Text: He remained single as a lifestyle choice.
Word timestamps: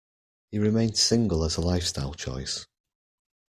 He 0.49 0.57
remained 0.57 0.97
single 0.97 1.43
as 1.43 1.57
a 1.57 1.61
lifestyle 1.61 2.15
choice. 2.15 2.65